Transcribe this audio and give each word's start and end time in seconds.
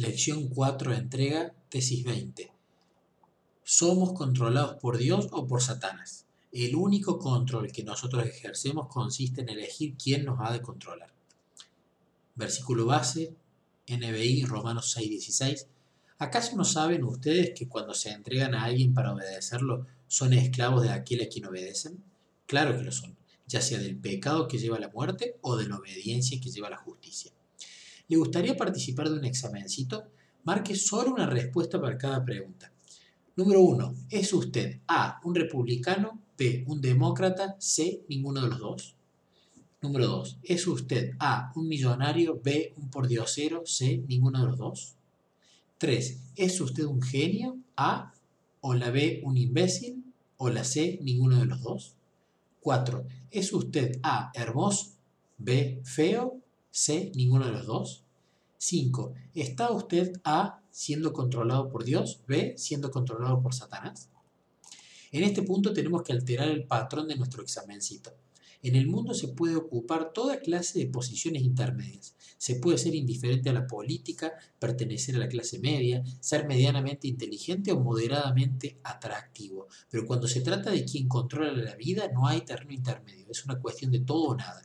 Lección 0.00 0.46
4, 0.46 0.94
entrega, 0.94 1.52
tesis 1.70 2.04
20. 2.04 2.52
¿Somos 3.64 4.12
controlados 4.12 4.76
por 4.80 4.96
Dios 4.96 5.26
o 5.32 5.48
por 5.48 5.60
Satanás? 5.60 6.24
El 6.52 6.76
único 6.76 7.18
control 7.18 7.72
que 7.72 7.82
nosotros 7.82 8.24
ejercemos 8.24 8.86
consiste 8.86 9.40
en 9.40 9.48
elegir 9.48 9.96
quién 10.00 10.24
nos 10.24 10.38
ha 10.40 10.52
de 10.52 10.62
controlar. 10.62 11.12
Versículo 12.36 12.86
base, 12.86 13.34
NBI, 13.88 14.44
Romanos 14.44 14.96
6:16. 14.96 15.66
¿Acaso 16.20 16.54
no 16.54 16.64
saben 16.64 17.02
ustedes 17.02 17.50
que 17.56 17.66
cuando 17.66 17.92
se 17.92 18.10
entregan 18.10 18.54
a 18.54 18.62
alguien 18.66 18.94
para 18.94 19.12
obedecerlo, 19.12 19.88
son 20.06 20.32
esclavos 20.32 20.84
de 20.84 20.90
aquel 20.90 21.22
a 21.22 21.28
quien 21.28 21.46
obedecen? 21.46 22.04
Claro 22.46 22.76
que 22.76 22.84
lo 22.84 22.92
son, 22.92 23.16
ya 23.48 23.60
sea 23.60 23.80
del 23.80 23.98
pecado 23.98 24.46
que 24.46 24.58
lleva 24.58 24.76
a 24.76 24.80
la 24.80 24.90
muerte 24.90 25.38
o 25.40 25.56
de 25.56 25.68
la 25.68 25.76
obediencia 25.76 26.40
que 26.40 26.52
lleva 26.52 26.68
a 26.68 26.70
la 26.70 26.76
justicia. 26.76 27.32
¿Le 28.08 28.16
gustaría 28.16 28.56
participar 28.56 29.10
de 29.10 29.18
un 29.18 29.24
examencito? 29.26 30.02
Marque 30.44 30.74
solo 30.74 31.12
una 31.12 31.26
respuesta 31.26 31.78
para 31.78 31.98
cada 31.98 32.24
pregunta. 32.24 32.72
Número 33.36 33.60
1. 33.60 33.94
¿Es 34.08 34.32
usted 34.32 34.80
A. 34.88 35.20
un 35.24 35.34
republicano? 35.34 36.18
B. 36.38 36.64
un 36.66 36.80
demócrata? 36.80 37.56
C. 37.58 38.02
ninguno 38.08 38.40
de 38.40 38.48
los 38.48 38.58
dos? 38.58 38.94
Número 39.82 40.06
2. 40.06 40.38
¿Es 40.42 40.66
usted 40.66 41.12
A. 41.18 41.52
un 41.54 41.68
millonario? 41.68 42.40
B. 42.42 42.72
un 42.78 42.88
pordiosero? 42.88 43.66
C. 43.66 44.02
ninguno 44.08 44.40
de 44.40 44.46
los 44.46 44.56
dos? 44.56 44.94
3. 45.76 46.18
¿Es 46.34 46.60
usted 46.62 46.84
un 46.84 47.02
genio? 47.02 47.58
A. 47.76 48.14
o 48.62 48.72
la 48.72 48.90
B. 48.90 49.20
un 49.22 49.36
imbécil? 49.36 50.02
O 50.38 50.48
la 50.48 50.64
C. 50.64 50.98
ninguno 51.02 51.40
de 51.40 51.44
los 51.44 51.62
dos? 51.62 51.94
4. 52.60 53.04
¿Es 53.30 53.52
usted 53.52 54.00
A. 54.02 54.32
hermoso? 54.34 54.92
B. 55.36 55.82
feo? 55.84 56.40
C. 56.78 57.10
Ninguno 57.16 57.46
de 57.46 57.50
los 57.50 57.66
dos. 57.66 58.04
5. 58.58 59.12
¿Está 59.34 59.72
usted 59.72 60.12
A. 60.22 60.62
siendo 60.70 61.12
controlado 61.12 61.70
por 61.70 61.82
Dios? 61.82 62.20
B. 62.28 62.54
siendo 62.56 62.92
controlado 62.92 63.42
por 63.42 63.52
Satanás. 63.52 64.10
En 65.10 65.24
este 65.24 65.42
punto 65.42 65.72
tenemos 65.72 66.02
que 66.02 66.12
alterar 66.12 66.48
el 66.48 66.68
patrón 66.68 67.08
de 67.08 67.16
nuestro 67.16 67.42
examencito. 67.42 68.14
En 68.62 68.76
el 68.76 68.86
mundo 68.86 69.12
se 69.12 69.26
puede 69.26 69.56
ocupar 69.56 70.12
toda 70.12 70.38
clase 70.38 70.78
de 70.78 70.86
posiciones 70.86 71.42
intermedias. 71.42 72.14
Se 72.36 72.54
puede 72.56 72.78
ser 72.78 72.94
indiferente 72.94 73.50
a 73.50 73.54
la 73.54 73.66
política, 73.66 74.34
pertenecer 74.60 75.16
a 75.16 75.18
la 75.18 75.28
clase 75.28 75.58
media, 75.58 76.04
ser 76.20 76.46
medianamente 76.46 77.08
inteligente 77.08 77.72
o 77.72 77.80
moderadamente 77.80 78.78
atractivo. 78.84 79.66
Pero 79.90 80.06
cuando 80.06 80.28
se 80.28 80.42
trata 80.42 80.70
de 80.70 80.84
quien 80.84 81.08
controla 81.08 81.52
la 81.52 81.74
vida, 81.74 82.08
no 82.14 82.28
hay 82.28 82.42
terreno 82.42 82.72
intermedio. 82.72 83.26
Es 83.30 83.44
una 83.44 83.58
cuestión 83.58 83.90
de 83.90 84.00
todo 84.00 84.28
o 84.28 84.36
nada. 84.36 84.62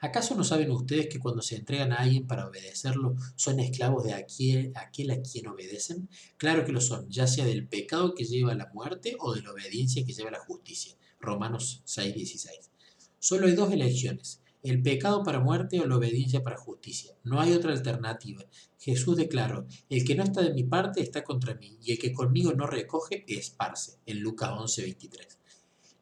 ¿Acaso 0.00 0.34
no 0.34 0.44
saben 0.44 0.70
ustedes 0.70 1.08
que 1.08 1.18
cuando 1.18 1.42
se 1.42 1.56
entregan 1.56 1.92
a 1.92 1.96
alguien 1.96 2.26
para 2.26 2.46
obedecerlo 2.46 3.16
son 3.34 3.60
esclavos 3.60 4.04
de 4.04 4.12
aquel, 4.14 4.72
a 4.74 4.90
quien 4.90 5.46
obedecen? 5.46 6.08
Claro 6.36 6.64
que 6.64 6.72
lo 6.72 6.80
son, 6.80 7.08
ya 7.08 7.26
sea 7.26 7.46
del 7.46 7.66
pecado 7.66 8.14
que 8.14 8.24
lleva 8.24 8.52
a 8.52 8.56
la 8.56 8.70
muerte 8.72 9.16
o 9.18 9.34
de 9.34 9.42
la 9.42 9.52
obediencia 9.52 10.04
que 10.04 10.12
lleva 10.12 10.28
a 10.28 10.32
la 10.32 10.44
justicia. 10.44 10.96
Romanos 11.20 11.82
6:16. 11.86 12.70
Solo 13.18 13.46
hay 13.46 13.54
dos 13.54 13.72
elecciones, 13.72 14.40
el 14.62 14.82
pecado 14.82 15.22
para 15.22 15.40
muerte 15.40 15.80
o 15.80 15.86
la 15.86 15.96
obediencia 15.96 16.42
para 16.42 16.58
justicia. 16.58 17.16
No 17.24 17.40
hay 17.40 17.52
otra 17.52 17.72
alternativa. 17.72 18.44
Jesús 18.78 19.16
declaró, 19.16 19.66
el 19.88 20.04
que 20.04 20.14
no 20.14 20.24
está 20.24 20.42
de 20.42 20.52
mi 20.52 20.64
parte 20.64 21.00
está 21.00 21.24
contra 21.24 21.54
mí, 21.54 21.78
y 21.82 21.92
el 21.92 21.98
que 21.98 22.12
conmigo 22.12 22.52
no 22.52 22.66
recoge, 22.66 23.24
esparce, 23.26 23.98
en 24.06 24.20
Lucas 24.20 24.50
11:23. 24.50 25.38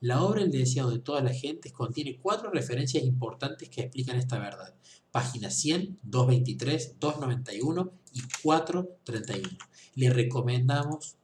La 0.04 0.22
obra 0.22 0.42
El 0.42 0.50
deseado 0.50 0.90
de 0.90 0.98
todas 0.98 1.24
las 1.24 1.40
gentes 1.40 1.72
contiene 1.72 2.18
cuatro 2.20 2.50
referencias 2.50 3.02
importantes 3.04 3.70
que 3.70 3.80
explican 3.80 4.16
esta 4.16 4.38
verdad. 4.38 4.74
Páginas 5.10 5.54
100, 5.54 6.00
223, 6.02 6.96
291 7.00 7.90
y 8.12 8.20
431. 8.42 9.58
Le 9.94 10.10
recomendamos 10.10 11.14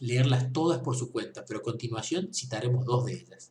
leerlas 0.00 0.52
todas 0.52 0.80
por 0.80 0.94
su 0.94 1.10
cuenta, 1.10 1.46
pero 1.46 1.60
a 1.60 1.62
continuación 1.62 2.28
citaremos 2.34 2.84
dos 2.84 3.06
de 3.06 3.14
ellas. 3.14 3.50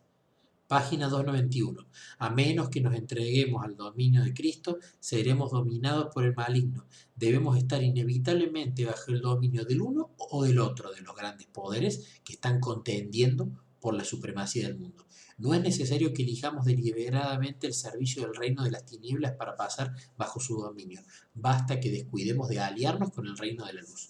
Página 0.68 1.10
291. 1.10 1.84
A 2.20 2.30
menos 2.30 2.70
que 2.70 2.82
nos 2.82 2.94
entreguemos 2.94 3.64
al 3.64 3.76
dominio 3.78 4.24
de 4.24 4.36
Cristo, 4.36 4.78
seremos 5.00 5.50
dominados 5.50 6.14
por 6.14 6.24
el 6.24 6.36
maligno. 6.36 6.86
Debemos 7.16 7.58
estar 7.58 7.82
inevitablemente 7.82 8.86
bajo 8.86 9.10
el 9.10 9.22
dominio 9.22 9.66
del 9.66 9.82
uno 9.82 10.12
o 10.20 10.44
del 10.44 10.60
otro 10.60 10.92
de 10.92 11.02
los 11.02 11.16
grandes 11.16 11.48
poderes 11.48 12.20
que 12.24 12.34
están 12.34 12.60
contendiendo 12.60 13.50
por 13.80 13.94
la 13.94 14.04
supremacía 14.04 14.68
del 14.68 14.78
mundo. 14.78 15.06
No 15.38 15.54
es 15.54 15.62
necesario 15.62 16.14
que 16.14 16.24
elijamos 16.24 16.66
deliberadamente 16.66 17.68
el 17.68 17.74
servicio 17.74 18.24
del 18.24 18.36
reino 18.36 18.64
de 18.64 18.72
las 18.72 18.86
tinieblas 18.86 19.34
para 19.34 19.56
pasar 19.56 19.94
bajo 20.18 20.40
su 20.40 20.58
dominio. 20.58 21.02
Basta 21.34 21.80
que 21.80 21.92
descuidemos 21.92 22.50
de 22.50 22.60
aliarnos 22.60 23.12
con 23.12 23.28
el 23.28 23.38
reino 23.38 23.66
de 23.66 23.74
la 23.74 23.82
luz. 23.82 24.10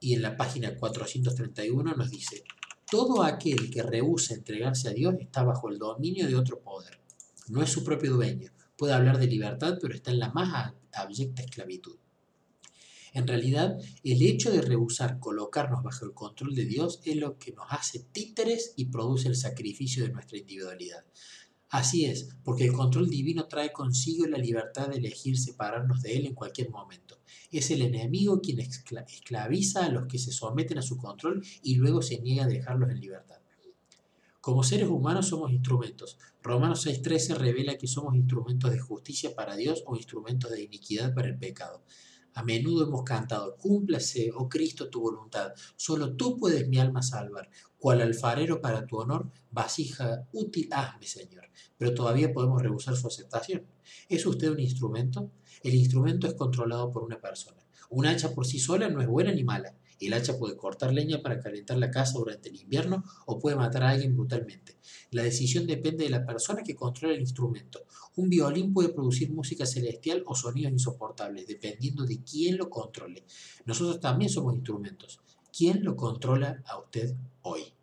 Y 0.00 0.14
en 0.14 0.22
la 0.22 0.36
página 0.36 0.76
431 0.76 1.94
nos 1.94 2.10
dice, 2.10 2.42
todo 2.90 3.22
aquel 3.22 3.70
que 3.70 3.82
rehúsa 3.82 4.34
entregarse 4.34 4.88
a 4.88 4.92
Dios 4.92 5.14
está 5.20 5.44
bajo 5.44 5.68
el 5.68 5.78
dominio 5.78 6.26
de 6.26 6.34
otro 6.34 6.60
poder. 6.60 6.98
No 7.48 7.62
es 7.62 7.70
su 7.70 7.84
propio 7.84 8.12
dueño. 8.14 8.50
Puede 8.76 8.94
hablar 8.94 9.18
de 9.18 9.26
libertad, 9.26 9.78
pero 9.80 9.94
está 9.94 10.10
en 10.10 10.18
la 10.18 10.30
más 10.30 10.72
abyecta 10.92 11.42
esclavitud. 11.42 11.96
En 13.12 13.26
realidad, 13.26 13.78
el 14.04 14.22
hecho 14.22 14.50
de 14.50 14.62
rehusar 14.62 15.18
colocarnos 15.18 15.82
bajo 15.82 16.04
el 16.04 16.14
control 16.14 16.54
de 16.54 16.64
Dios 16.64 17.00
es 17.04 17.16
lo 17.16 17.38
que 17.38 17.52
nos 17.52 17.66
hace 17.70 18.00
títeres 18.12 18.72
y 18.76 18.86
produce 18.86 19.28
el 19.28 19.36
sacrificio 19.36 20.04
de 20.04 20.12
nuestra 20.12 20.38
individualidad. 20.38 21.04
Así 21.70 22.04
es, 22.04 22.28
porque 22.42 22.64
el 22.64 22.72
control 22.72 23.08
divino 23.08 23.46
trae 23.46 23.72
consigo 23.72 24.26
la 24.26 24.38
libertad 24.38 24.88
de 24.88 24.96
elegir 24.96 25.38
separarnos 25.38 26.02
de 26.02 26.16
Él 26.16 26.26
en 26.26 26.34
cualquier 26.34 26.68
momento. 26.70 27.20
Es 27.52 27.70
el 27.70 27.82
enemigo 27.82 28.40
quien 28.40 28.58
esclaviza 28.58 29.84
a 29.84 29.88
los 29.88 30.06
que 30.06 30.18
se 30.18 30.32
someten 30.32 30.78
a 30.78 30.82
su 30.82 30.96
control 30.96 31.44
y 31.62 31.76
luego 31.76 32.02
se 32.02 32.20
niega 32.20 32.44
a 32.44 32.48
dejarlos 32.48 32.90
en 32.90 33.00
libertad. 33.00 33.40
Como 34.40 34.64
seres 34.64 34.88
humanos 34.88 35.28
somos 35.28 35.52
instrumentos. 35.52 36.18
Romanos 36.42 36.86
6.13 36.86 37.36
revela 37.36 37.76
que 37.76 37.86
somos 37.86 38.16
instrumentos 38.16 38.70
de 38.70 38.78
justicia 38.78 39.34
para 39.34 39.54
Dios 39.54 39.84
o 39.86 39.96
instrumentos 39.96 40.50
de 40.50 40.62
iniquidad 40.62 41.14
para 41.14 41.28
el 41.28 41.38
pecado. 41.38 41.84
A 42.34 42.42
menudo 42.42 42.86
hemos 42.86 43.02
cantado, 43.04 43.56
cúmplase, 43.56 44.30
oh 44.34 44.48
Cristo, 44.48 44.88
tu 44.88 45.00
voluntad. 45.00 45.52
Solo 45.76 46.16
tú 46.16 46.36
puedes 46.36 46.68
mi 46.68 46.78
alma 46.78 47.02
salvar. 47.02 47.48
Cual 47.80 48.02
alfarero 48.02 48.60
para 48.60 48.86
tu 48.86 48.98
honor, 48.98 49.30
vasija 49.50 50.28
útil 50.32 50.68
hazme, 50.70 51.06
Señor. 51.06 51.48
Pero 51.78 51.94
todavía 51.94 52.30
podemos 52.30 52.60
rehusar 52.60 52.94
su 52.94 53.06
aceptación. 53.06 53.66
¿Es 54.06 54.26
usted 54.26 54.50
un 54.50 54.60
instrumento? 54.60 55.30
El 55.62 55.74
instrumento 55.74 56.26
es 56.26 56.34
controlado 56.34 56.92
por 56.92 57.02
una 57.02 57.18
persona. 57.18 57.56
Un 57.88 58.04
hacha 58.04 58.34
por 58.34 58.46
sí 58.46 58.58
sola 58.58 58.90
no 58.90 59.00
es 59.00 59.08
buena 59.08 59.32
ni 59.32 59.44
mala. 59.44 59.74
El 59.98 60.12
hacha 60.12 60.38
puede 60.38 60.58
cortar 60.58 60.92
leña 60.92 61.22
para 61.22 61.40
calentar 61.40 61.78
la 61.78 61.90
casa 61.90 62.18
durante 62.18 62.50
el 62.50 62.56
invierno 62.56 63.02
o 63.24 63.38
puede 63.38 63.56
matar 63.56 63.82
a 63.82 63.90
alguien 63.90 64.14
brutalmente. 64.14 64.76
La 65.10 65.22
decisión 65.22 65.66
depende 65.66 66.04
de 66.04 66.10
la 66.10 66.26
persona 66.26 66.62
que 66.62 66.74
controla 66.74 67.14
el 67.14 67.20
instrumento. 67.20 67.86
Un 68.16 68.28
violín 68.28 68.74
puede 68.74 68.90
producir 68.90 69.32
música 69.32 69.64
celestial 69.64 70.22
o 70.26 70.34
sonidos 70.34 70.72
insoportables, 70.72 71.46
dependiendo 71.46 72.04
de 72.04 72.22
quién 72.22 72.58
lo 72.58 72.68
controle. 72.68 73.24
Nosotros 73.64 74.00
también 74.00 74.30
somos 74.30 74.54
instrumentos. 74.54 75.20
¿Quién 75.60 75.84
lo 75.84 75.94
controla 75.94 76.62
a 76.64 76.78
usted 76.78 77.14
hoy? 77.42 77.74